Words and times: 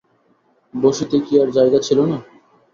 বসিতে 0.73 1.17
কি 1.25 1.33
আর 1.41 1.49
জায়গা 1.57 1.79
ছিল 1.87 1.99
না। 2.05 2.17